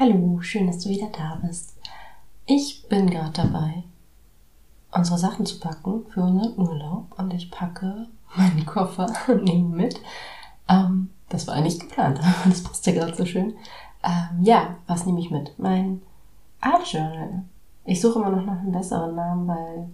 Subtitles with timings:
[0.00, 1.76] Hallo, schön, dass du wieder da bist.
[2.46, 3.82] Ich bin gerade dabei,
[4.92, 9.12] unsere Sachen zu packen für unseren Urlaub und ich packe meinen Koffer
[9.42, 10.00] nehme mit.
[10.68, 13.56] Ähm, das war eigentlich geplant, aber das passt ja gerade so schön.
[14.04, 15.58] Ähm, ja, was nehme ich mit?
[15.58, 16.00] Mein
[16.60, 17.42] Art Journal.
[17.84, 19.88] Ich suche immer noch nach einem besseren Namen, weil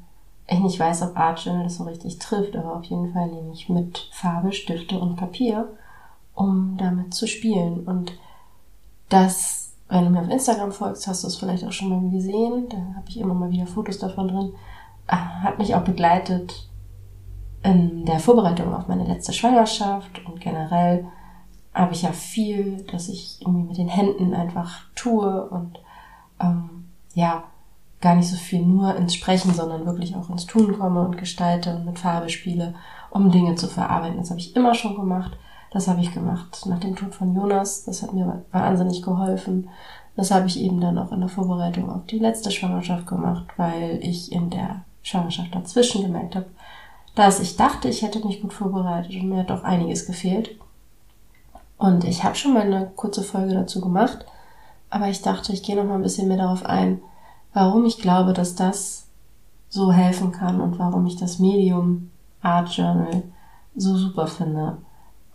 [0.48, 3.54] ich nicht weiß, ob Art Journal das so richtig trifft, aber auf jeden Fall nehme
[3.54, 5.66] ich mit Farbe, Stifte und Papier,
[6.34, 7.86] um damit zu spielen.
[7.86, 8.12] Und
[9.08, 12.68] das wenn du mir auf Instagram folgst, hast du es vielleicht auch schon mal gesehen.
[12.68, 14.52] Da habe ich immer mal wieder Fotos davon drin.
[15.06, 16.68] Äh, hat mich auch begleitet
[17.62, 21.06] in der Vorbereitung auf meine letzte Schwangerschaft und generell
[21.72, 25.78] habe ich ja viel, dass ich irgendwie mit den Händen einfach tue und
[26.40, 27.44] ähm, ja,
[28.00, 31.74] gar nicht so viel nur ins Sprechen, sondern wirklich auch ins Tun komme und gestalte
[31.74, 32.74] und mit Farbe spiele,
[33.10, 34.18] um Dinge zu verarbeiten.
[34.18, 35.36] Das habe ich immer schon gemacht.
[35.74, 37.82] Das habe ich gemacht nach dem Tod von Jonas.
[37.82, 39.68] Das hat mir wahnsinnig geholfen.
[40.14, 43.98] Das habe ich eben dann auch in der Vorbereitung auf die letzte Schwangerschaft gemacht, weil
[44.00, 46.46] ich in der Schwangerschaft dazwischen gemerkt habe,
[47.16, 50.50] dass ich dachte, ich hätte mich gut vorbereitet und mir hat doch einiges gefehlt.
[51.76, 54.24] Und ich habe schon mal eine kurze Folge dazu gemacht,
[54.90, 57.00] aber ich dachte, ich gehe noch mal ein bisschen mehr darauf ein,
[57.52, 59.08] warum ich glaube, dass das
[59.68, 62.10] so helfen kann und warum ich das Medium
[62.42, 63.24] Art Journal
[63.74, 64.78] so super finde.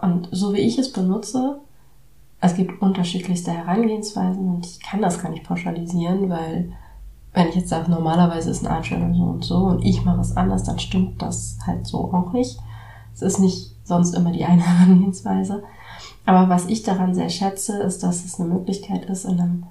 [0.01, 1.59] Und so wie ich es benutze,
[2.41, 6.71] es gibt unterschiedlichste Herangehensweisen und ich kann das gar nicht pauschalisieren, weil
[7.33, 10.21] wenn ich jetzt sage, normalerweise ist ein Art Journal so und so und ich mache
[10.21, 12.57] es anders, dann stimmt das halt so auch nicht.
[13.13, 15.63] Es ist nicht sonst immer die eine Herangehensweise.
[16.25, 19.63] Aber was ich daran sehr schätze, ist, dass es eine Möglichkeit ist, in einem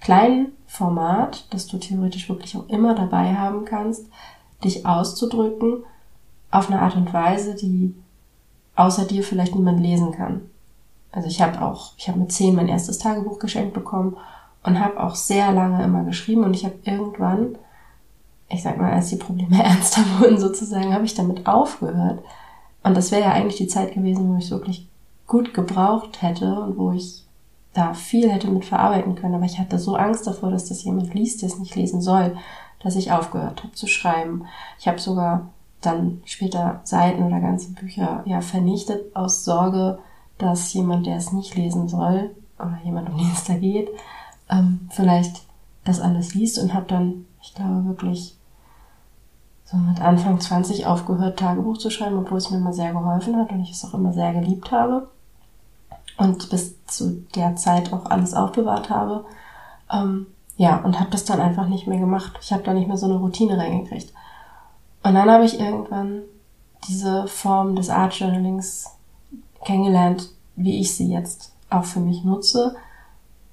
[0.00, 4.06] kleinen Format, das du theoretisch wirklich auch immer dabei haben kannst,
[4.62, 5.84] dich auszudrücken
[6.50, 7.94] auf eine Art und Weise, die
[8.76, 10.42] außer dir vielleicht niemand lesen kann.
[11.12, 14.16] Also ich habe auch, ich habe mit zehn mein erstes Tagebuch geschenkt bekommen
[14.64, 17.56] und habe auch sehr lange immer geschrieben und ich habe irgendwann,
[18.48, 22.22] ich sag mal, als die Probleme ernster wurden sozusagen, habe ich damit aufgehört.
[22.82, 24.88] Und das wäre ja eigentlich die Zeit gewesen, wo ich es wirklich
[25.26, 27.24] gut gebraucht hätte und wo ich
[27.72, 29.34] da viel hätte mit verarbeiten können.
[29.34, 32.36] Aber ich hatte so Angst davor, dass das jemand liest, der es nicht lesen soll,
[32.82, 34.46] dass ich aufgehört habe zu schreiben.
[34.78, 35.48] Ich habe sogar
[35.86, 39.98] dann später Seiten oder ganze Bücher ja vernichtet aus Sorge,
[40.38, 43.88] dass jemand, der es nicht lesen soll oder jemand, um den es da geht,
[44.50, 45.42] ähm, vielleicht
[45.84, 48.36] das alles liest und habe dann, ich glaube wirklich
[49.64, 53.50] so mit Anfang 20 aufgehört, Tagebuch zu schreiben, obwohl es mir immer sehr geholfen hat
[53.50, 55.08] und ich es auch immer sehr geliebt habe
[56.18, 59.24] und bis zu der Zeit auch alles aufbewahrt habe.
[59.90, 62.38] Ähm, ja, und habe das dann einfach nicht mehr gemacht.
[62.40, 64.12] Ich habe da nicht mehr so eine Routine reingekriegt.
[65.04, 66.22] Und dann habe ich irgendwann
[66.88, 68.90] diese Form des Art Journalings
[69.64, 72.74] kennengelernt, wie ich sie jetzt auch für mich nutze,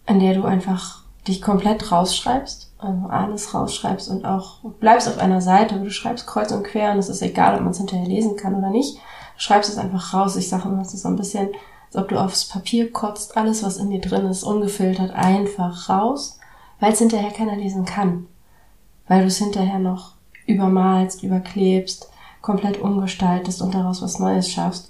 [0.07, 5.41] in der du einfach dich komplett rausschreibst, also alles rausschreibst und auch bleibst auf einer
[5.41, 8.07] Seite, wo du schreibst kreuz und quer und es ist egal, ob man es hinterher
[8.07, 8.95] lesen kann oder nicht.
[8.95, 9.01] Du
[9.41, 10.37] schreibst es einfach raus.
[10.37, 11.49] Ich sage immer, es ist so ein bisschen,
[11.87, 16.39] als ob du aufs Papier kotzt, alles, was in dir drin ist, ungefiltert, einfach raus,
[16.79, 18.27] weil es hinterher keiner lesen kann.
[19.07, 20.13] Weil du es hinterher noch
[20.51, 22.09] übermalst, überklebst,
[22.41, 24.89] komplett umgestaltest und daraus was Neues schaffst.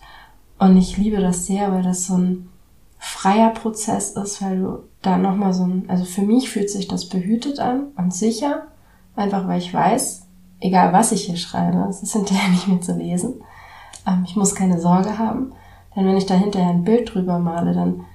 [0.60, 2.50] Und ich liebe das sehr, weil das so ein
[3.00, 7.10] freier Prozess ist, weil du da nochmal so ein, also für mich fühlt sich das
[7.10, 8.68] behütet an und sicher,
[9.16, 10.28] einfach weil ich weiß,
[10.60, 13.42] egal was ich hier schreibe, es ist hinterher nicht mehr zu lesen.
[14.07, 15.52] Ähm, ich muss keine Sorge haben,
[15.96, 18.06] denn wenn ich da hinterher ein Bild drüber male, dann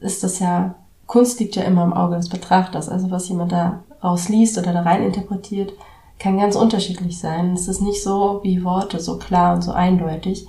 [0.00, 0.74] ist das ja,
[1.06, 4.82] Kunst liegt ja immer im Auge des Betrachters, also was jemand da rausliest oder da
[4.82, 5.72] rein interpretiert,
[6.18, 7.52] kann ganz unterschiedlich sein.
[7.52, 10.46] Es ist nicht so wie Worte, so klar und so eindeutig.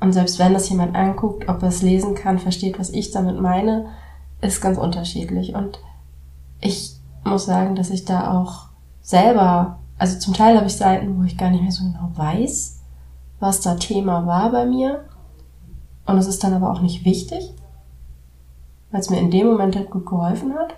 [0.00, 3.40] Und selbst wenn das jemand anguckt, ob er es lesen kann, versteht, was ich damit
[3.40, 3.86] meine,
[4.40, 5.54] ist ganz unterschiedlich.
[5.54, 5.80] Und
[6.60, 8.68] ich muss sagen, dass ich da auch
[9.00, 12.80] selber, also zum Teil habe ich Seiten, wo ich gar nicht mehr so genau weiß,
[13.40, 15.04] was da Thema war bei mir.
[16.06, 17.54] Und es ist dann aber auch nicht wichtig,
[18.90, 20.74] weil es mir in dem Moment halt gut geholfen hat.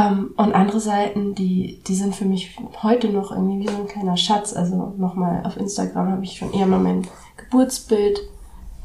[0.00, 3.88] Ähm, und andere Seiten, die, die sind für mich heute noch irgendwie wie so ein
[3.88, 4.54] kleiner Schatz.
[4.54, 7.06] Also nochmal auf Instagram habe ich schon eher mal mein
[7.36, 8.20] Geburtsbild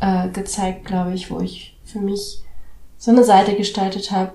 [0.02, 2.42] äh, gezeigt, glaube ich, wo ich für mich
[2.98, 4.34] so eine Seite gestaltet habe,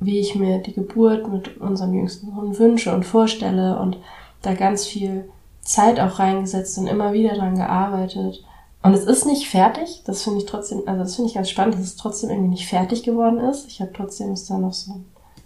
[0.00, 3.98] wie ich mir die Geburt mit unserem jüngsten Sohn wünsche und vorstelle und
[4.42, 5.28] da ganz viel
[5.60, 8.44] Zeit auch reingesetzt und immer wieder dran gearbeitet.
[8.82, 11.74] Und es ist nicht fertig, das finde ich trotzdem, also das finde ich ganz spannend,
[11.74, 13.68] dass es trotzdem irgendwie nicht fertig geworden ist.
[13.68, 14.96] Ich habe trotzdem ist da noch so,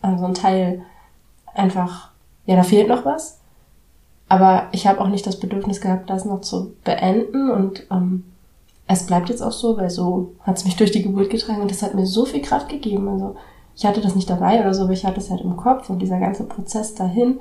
[0.06, 0.82] also ein Teil
[1.54, 2.10] einfach,
[2.46, 3.40] ja, da fehlt noch was.
[4.28, 8.24] Aber ich habe auch nicht das Bedürfnis gehabt, das noch zu beenden und ähm,
[8.88, 11.70] es bleibt jetzt auch so, weil so hat es mich durch die Geburt getragen und
[11.70, 13.08] das hat mir so viel Kraft gegeben.
[13.08, 13.36] Also
[13.76, 16.00] ich hatte das nicht dabei oder so, aber ich hatte es halt im Kopf und
[16.00, 17.40] dieser ganze Prozess dahin,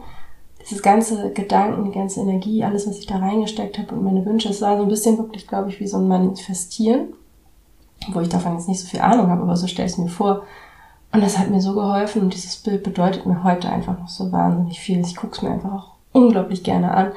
[0.62, 4.50] dieses ganze Gedanken, die ganze Energie, alles, was ich da reingesteckt habe und meine Wünsche,
[4.50, 7.14] es war so ein bisschen wirklich, glaube ich, wie so ein Manifestieren,
[8.12, 10.10] wo ich davon jetzt nicht so viel Ahnung habe, aber so stelle ich es mir
[10.10, 10.44] vor.
[11.16, 14.34] Und das hat mir so geholfen und dieses Bild bedeutet mir heute einfach noch so
[14.34, 15.00] wahnsinnig viel.
[15.00, 17.14] Ich gucke es mir einfach auch unglaublich gerne an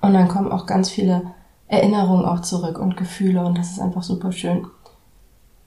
[0.00, 1.34] und dann kommen auch ganz viele
[1.68, 4.66] Erinnerungen auch zurück und Gefühle und das ist einfach super schön.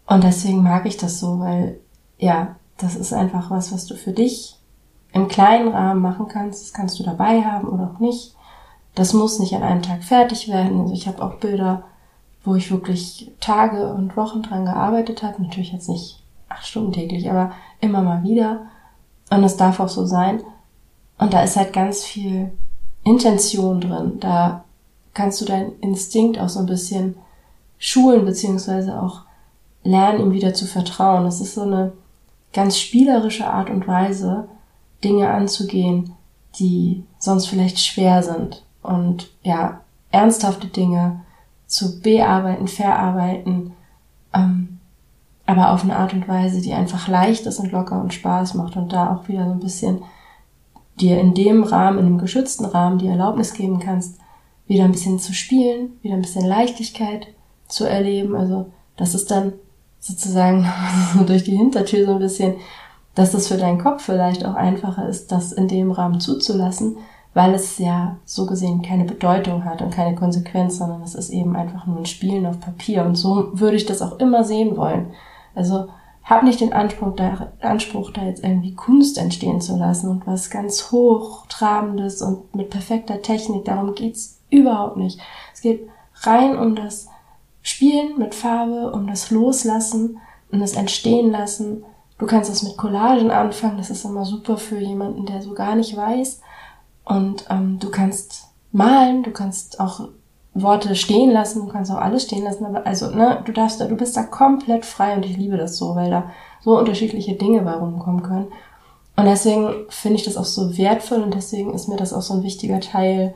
[0.08, 1.80] Und deswegen mag ich das so, weil
[2.18, 4.58] ja, das ist einfach was, was du für dich
[5.14, 6.64] im kleinen Rahmen machen kannst.
[6.64, 8.36] Das kannst du dabei haben oder auch nicht.
[8.96, 10.82] Das muss nicht an einem Tag fertig werden.
[10.82, 11.84] Also ich habe auch Bilder,
[12.44, 15.44] wo ich wirklich Tage und Wochen dran gearbeitet habe.
[15.44, 16.25] Natürlich jetzt nicht
[16.56, 18.68] acht Stunden täglich, aber immer mal wieder.
[19.30, 20.42] Und es darf auch so sein.
[21.18, 22.52] Und da ist halt ganz viel
[23.04, 24.20] Intention drin.
[24.20, 24.64] Da
[25.14, 27.16] kannst du deinen Instinkt auch so ein bisschen
[27.78, 29.22] schulen, beziehungsweise auch
[29.84, 31.24] lernen, ihm wieder zu vertrauen.
[31.26, 31.94] Das ist so eine
[32.54, 34.48] ganz spielerische Art und Weise,
[35.04, 36.14] Dinge anzugehen,
[36.60, 38.64] die sonst vielleicht schwer sind.
[38.82, 39.82] Und ja,
[40.12, 41.22] ernsthafte Dinge
[41.68, 43.74] zu bearbeiten, verarbeiten,
[44.34, 44.75] ähm,
[45.46, 48.76] aber auf eine Art und Weise, die einfach leicht ist und locker und Spaß macht
[48.78, 50.00] und da auch wieder so ein bisschen
[51.00, 54.18] dir in dem Rahmen, in dem geschützten Rahmen, die Erlaubnis geben kannst,
[54.68, 57.28] wieder ein bisschen zu spielen, wieder ein bisschen Leichtigkeit
[57.68, 58.36] zu erleben.
[58.36, 59.54] Also das ist dann
[60.00, 60.68] sozusagen
[61.14, 62.56] so durch die Hintertür so ein bisschen,
[63.14, 66.98] dass das für deinen Kopf vielleicht auch einfacher ist, das in dem Rahmen zuzulassen,
[67.34, 71.56] weil es ja so gesehen keine Bedeutung hat und keine Konsequenz, sondern es ist eben
[71.56, 73.06] einfach nur ein Spielen auf Papier.
[73.06, 75.08] Und so würde ich das auch immer sehen wollen.
[75.56, 75.90] Also
[76.24, 80.50] hab nicht den Anspruch da, Anspruch, da jetzt irgendwie Kunst entstehen zu lassen und was
[80.50, 83.66] ganz hochtrabendes und mit perfekter Technik.
[83.66, 85.20] Darum geht's Überhaupt nicht.
[85.54, 85.88] Es geht
[86.22, 87.08] rein um das
[87.62, 90.20] Spielen mit Farbe, um das Loslassen,
[90.52, 91.84] um das Entstehen lassen.
[92.18, 95.76] Du kannst es mit Collagen anfangen, das ist immer super für jemanden, der so gar
[95.76, 96.42] nicht weiß.
[97.04, 100.08] Und ähm, du kannst malen, du kannst auch
[100.56, 103.86] Worte stehen lassen, du kannst auch alles stehen lassen, aber also, ne, du darfst da,
[103.86, 106.32] du bist da komplett frei und ich liebe das so, weil da
[106.62, 108.48] so unterschiedliche Dinge bei rumkommen können.
[109.18, 112.34] Und deswegen finde ich das auch so wertvoll und deswegen ist mir das auch so
[112.34, 113.36] ein wichtiger Teil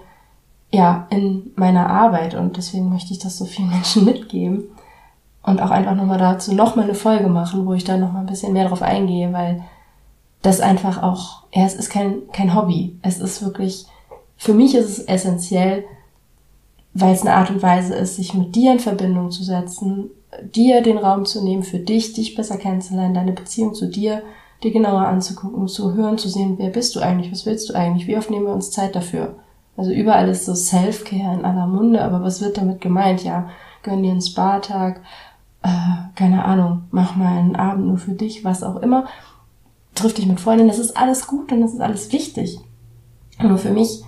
[0.71, 4.63] ja, in meiner Arbeit und deswegen möchte ich das so vielen Menschen mitgeben
[5.43, 8.53] und auch einfach nochmal dazu nochmal eine Folge machen, wo ich da nochmal ein bisschen
[8.53, 9.63] mehr drauf eingehe, weil
[10.41, 12.97] das einfach auch, ja, es ist kein, kein Hobby.
[13.01, 13.87] Es ist wirklich,
[14.37, 15.83] für mich ist es essentiell,
[16.93, 20.09] weil es eine Art und Weise ist, sich mit dir in Verbindung zu setzen,
[20.55, 24.23] dir den Raum zu nehmen, für dich, dich besser kennenzulernen, deine Beziehung zu dir,
[24.63, 28.07] dir genauer anzugucken, zu hören, zu sehen, wer bist du eigentlich, was willst du eigentlich,
[28.07, 29.35] wie oft nehmen wir uns Zeit dafür.
[29.77, 33.23] Also überall ist so Self-Care in aller Munde, aber was wird damit gemeint?
[33.23, 33.49] Ja,
[33.81, 35.01] gönn dir einen Spa-Tag,
[35.63, 35.69] äh,
[36.15, 39.05] keine Ahnung, mach mal einen Abend nur für dich, was auch immer.
[39.95, 42.59] Triff dich mit Freunden, das ist alles gut und das ist alles wichtig.
[43.41, 44.03] Nur für mich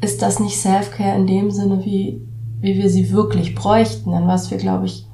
[0.00, 2.20] ist das nicht Self-Care in dem Sinne, wie,
[2.62, 4.12] wie wir sie wirklich bräuchten.
[4.12, 5.06] Denn was wir, glaube ich,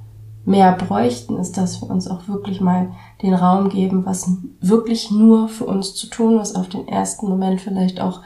[0.45, 5.49] mehr bräuchten, ist, dass wir uns auch wirklich mal den Raum geben, was wirklich nur
[5.49, 8.21] für uns zu tun, was auf den ersten Moment vielleicht auch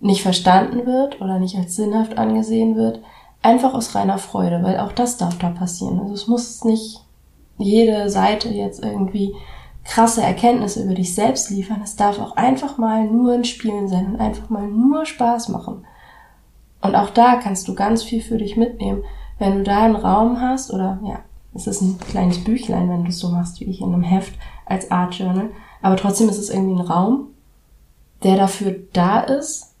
[0.00, 3.00] nicht verstanden wird oder nicht als sinnhaft angesehen wird,
[3.42, 6.00] einfach aus reiner Freude, weil auch das darf da passieren.
[6.00, 7.00] Also es muss nicht
[7.58, 9.34] jede Seite jetzt irgendwie
[9.84, 11.80] krasse Erkenntnisse über dich selbst liefern.
[11.82, 15.84] Es darf auch einfach mal nur ein Spielen sein und einfach mal nur Spaß machen.
[16.86, 19.02] Und auch da kannst du ganz viel für dich mitnehmen,
[19.38, 21.20] wenn du da einen Raum hast oder ja,
[21.54, 24.34] es ist ein kleines Büchlein, wenn du es so machst wie ich in einem Heft
[24.64, 25.50] als Art Journal,
[25.82, 27.28] aber trotzdem ist es irgendwie ein Raum,
[28.22, 29.76] der dafür da ist,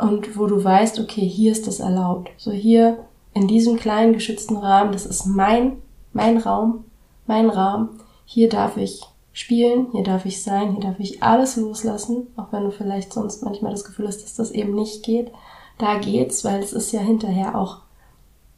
[0.00, 2.30] und wo du weißt, okay, hier ist das erlaubt.
[2.36, 5.76] So hier in diesem kleinen geschützten Rahmen, das ist mein,
[6.12, 6.84] mein Raum,
[7.26, 7.90] mein Raum.
[8.24, 12.64] Hier darf ich spielen, hier darf ich sein, hier darf ich alles loslassen, auch wenn
[12.64, 15.30] du vielleicht sonst manchmal das Gefühl hast, dass das eben nicht geht.
[15.78, 17.78] Da geht's, weil es ist ja hinterher auch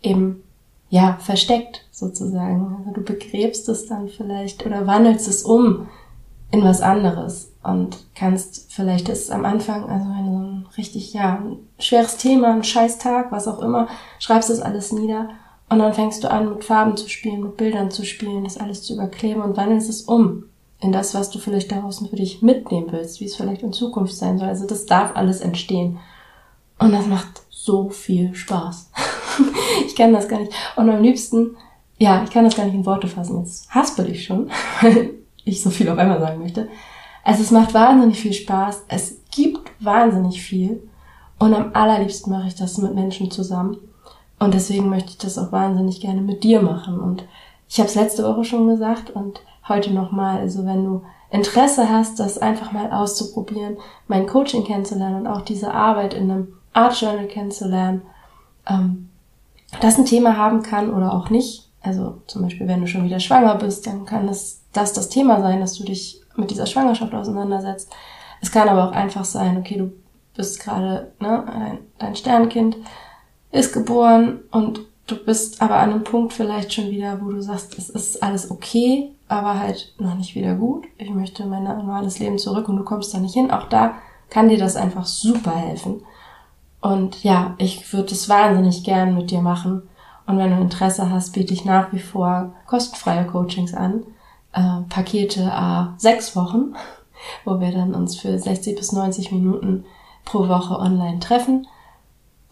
[0.03, 0.43] eben,
[0.91, 2.77] ja, versteckt sozusagen.
[2.79, 5.89] Also du begräbst es dann vielleicht oder wandelst es um
[6.51, 12.17] in was anderes und kannst vielleicht ist am Anfang, also ein richtig, ja, ein schweres
[12.17, 13.89] Thema, ein scheiß Tag, was auch immer,
[14.21, 15.31] schreibst das alles nieder
[15.69, 18.83] und dann fängst du an, mit Farben zu spielen, mit Bildern zu spielen, das alles
[18.83, 20.45] zu überkleben und wandelst es um
[20.81, 24.15] in das, was du vielleicht daraus für dich mitnehmen willst, wie es vielleicht in Zukunft
[24.15, 24.49] sein soll.
[24.49, 25.99] Also das darf alles entstehen.
[26.79, 28.91] Und das macht so viel Spaß.
[29.87, 30.53] ich kann das gar nicht.
[30.77, 31.57] Und am liebsten,
[31.99, 33.41] ja, ich kann das gar nicht in Worte fassen.
[33.41, 34.51] Jetzt haspel ich schon,
[34.81, 35.11] weil
[35.45, 36.69] ich so viel auf einmal sagen möchte.
[37.23, 38.85] Also es macht wahnsinnig viel Spaß.
[38.89, 40.89] Es gibt wahnsinnig viel.
[41.39, 43.79] Und am allerliebsten mache ich das mit Menschen zusammen.
[44.39, 47.01] Und deswegen möchte ich das auch wahnsinnig gerne mit dir machen.
[47.01, 47.25] Und
[47.69, 50.39] ich habe es letzte Woche schon gesagt und heute nochmal.
[50.41, 55.73] Also wenn du Interesse hast, das einfach mal auszuprobieren, mein Coaching kennenzulernen und auch diese
[55.73, 58.03] Arbeit in einem Art Journal kennenzulernen,
[58.69, 59.09] ähm,
[59.81, 61.69] das ein Thema haben kann oder auch nicht.
[61.83, 65.41] Also zum Beispiel, wenn du schon wieder schwanger bist, dann kann es das das Thema
[65.41, 67.91] sein, dass du dich mit dieser Schwangerschaft auseinandersetzt.
[68.41, 69.93] Es kann aber auch einfach sein, okay, du
[70.37, 72.77] bist gerade, ne, dein, dein Sternkind
[73.53, 77.79] ist geboren und du bist aber an einem Punkt vielleicht schon wieder, wo du sagst,
[77.79, 80.87] es ist alles okay, aber halt noch nicht wieder gut.
[80.99, 83.51] Ich möchte mein normales Leben zurück und du kommst da nicht hin.
[83.51, 83.95] Auch da
[84.31, 86.03] kann dir das einfach super helfen.
[86.85, 89.85] Und ja, ich würde es wahnsinnig gern mit dir machen.
[90.27, 94.03] Und wenn du Interesse hast, biete ich nach wie vor kostenfreie Coachings an
[94.53, 96.75] äh, Pakete a sechs Wochen,
[97.47, 99.87] wo wir dann uns für 60 bis 90 Minuten
[100.27, 101.67] pro Woche online treffen.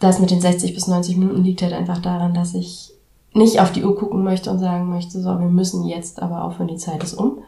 [0.01, 2.95] Das mit den 60 bis 90 Minuten liegt halt einfach daran, dass ich
[3.35, 6.69] nicht auf die Uhr gucken möchte und sagen möchte, so, wir müssen jetzt aber aufhören,
[6.69, 7.41] die Zeit ist um,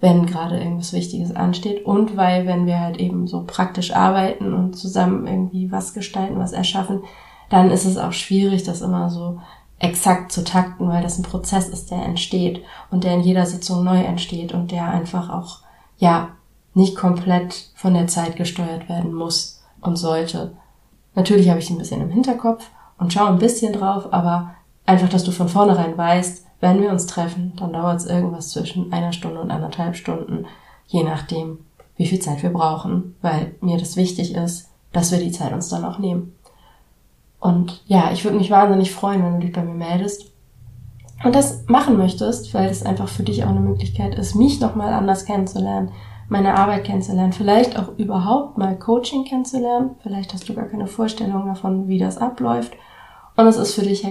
[0.00, 1.84] wenn gerade irgendwas Wichtiges ansteht.
[1.84, 6.52] Und weil, wenn wir halt eben so praktisch arbeiten und zusammen irgendwie was gestalten, was
[6.52, 7.02] erschaffen,
[7.50, 9.40] dann ist es auch schwierig, das immer so
[9.78, 13.84] exakt zu takten, weil das ein Prozess ist, der entsteht und der in jeder Sitzung
[13.84, 15.60] neu entsteht und der einfach auch,
[15.98, 16.30] ja,
[16.74, 20.52] nicht komplett von der Zeit gesteuert werden muss und sollte.
[21.14, 24.54] Natürlich habe ich ein bisschen im Hinterkopf und schaue ein bisschen drauf, aber
[24.86, 28.92] einfach, dass du von vornherein weißt, wenn wir uns treffen, dann dauert es irgendwas zwischen
[28.92, 30.46] einer Stunde und anderthalb Stunden,
[30.86, 31.58] je nachdem,
[31.96, 35.68] wie viel Zeit wir brauchen, weil mir das wichtig ist, dass wir die Zeit uns
[35.68, 36.34] dann auch nehmen.
[37.40, 40.32] Und ja, ich würde mich wahnsinnig freuen, wenn du dich bei mir meldest
[41.24, 44.92] und das machen möchtest, weil es einfach für dich auch eine Möglichkeit ist, mich nochmal
[44.92, 45.92] anders kennenzulernen,
[46.28, 49.96] meine Arbeit kennenzulernen, vielleicht auch überhaupt mal Coaching kennenzulernen.
[50.02, 52.72] Vielleicht hast du gar keine Vorstellung davon, wie das abläuft.
[53.36, 54.06] Und es ist für dich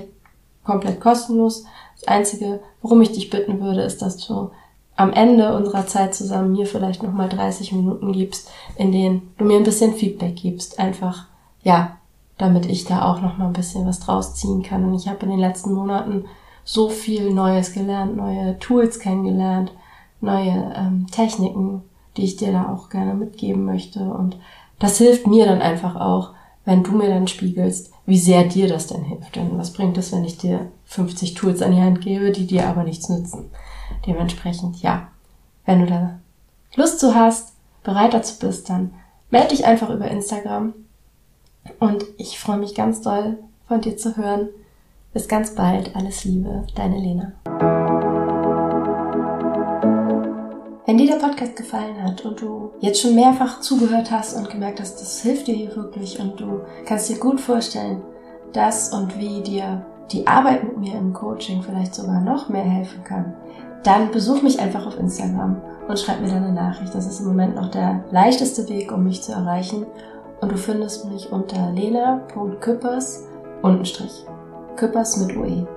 [0.68, 1.64] komplett kostenlos.
[1.96, 4.52] Das Einzige, worum ich dich bitten würde, ist, dass du
[4.96, 9.58] am Ende unserer Zeit zusammen mir vielleicht nochmal 30 Minuten gibst, in denen du mir
[9.58, 10.80] ein bisschen Feedback gibst.
[10.80, 11.26] Einfach,
[11.64, 11.98] ja,
[12.38, 14.86] damit ich da auch noch mal ein bisschen was draus ziehen kann.
[14.86, 16.26] Und ich habe in den letzten Monaten
[16.64, 19.72] so viel Neues gelernt, neue Tools kennengelernt,
[20.20, 21.84] neue ähm, Techniken,
[22.18, 24.00] die ich dir da auch gerne mitgeben möchte.
[24.02, 24.38] Und
[24.80, 26.32] das hilft mir dann einfach auch,
[26.68, 29.38] wenn du mir dann spiegelst, wie sehr dir das denn hilft.
[29.38, 32.68] Denn was bringt es, wenn ich dir 50 Tools an die Hand gebe, die dir
[32.68, 33.50] aber nichts nützen?
[34.06, 35.08] Dementsprechend, ja,
[35.66, 36.20] wenn du da
[36.76, 37.54] Lust zu hast,
[37.86, 38.94] bereit dazu bist, dann
[39.32, 40.74] melde dich einfach über Instagram
[41.80, 43.38] und ich freue mich ganz doll
[43.70, 44.50] von dir zu hören.
[45.14, 45.96] Bis ganz bald.
[45.96, 47.77] Alles Liebe, deine Lena.
[50.88, 54.80] Wenn dir der Podcast gefallen hat und du jetzt schon mehrfach zugehört hast und gemerkt
[54.80, 58.02] hast, das hilft dir hier wirklich und du kannst dir gut vorstellen,
[58.54, 63.04] dass und wie dir die Arbeit mit mir im Coaching vielleicht sogar noch mehr helfen
[63.04, 63.34] kann,
[63.84, 66.96] dann besuch mich einfach auf Instagram und schreib mir deine Nachricht.
[66.96, 69.86] Das ist im Moment noch der leichteste Weg, um mich zu erreichen
[70.40, 73.28] und du findest mich unter lena.küppers
[73.62, 74.24] untenstrich.
[74.78, 75.68] Küppers mit UE.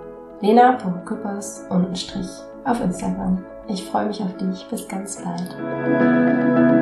[0.40, 2.28] lena.küppers untenstrich
[2.64, 3.44] auf Instagram.
[3.72, 4.66] Ich freue mich auf dich.
[4.68, 6.79] Bis ganz bald.